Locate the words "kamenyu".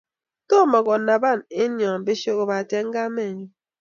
2.95-3.47